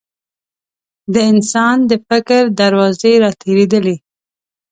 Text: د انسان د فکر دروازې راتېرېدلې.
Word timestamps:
د 1.13 1.15
انسان 1.31 1.77
د 1.89 1.91
فکر 2.07 2.41
دروازې 2.61 3.11
راتېرېدلې. 3.23 3.95